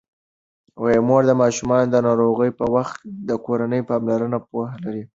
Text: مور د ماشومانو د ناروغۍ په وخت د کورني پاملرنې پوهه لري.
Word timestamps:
مور 1.07 1.21
د 1.27 1.31
ماشومانو 1.41 1.91
د 1.91 1.95
ناروغۍ 2.07 2.51
په 2.59 2.65
وخت 2.75 2.97
د 3.27 3.29
کورني 3.45 3.81
پاملرنې 3.89 4.39
پوهه 4.49 4.75
لري. 4.83 5.03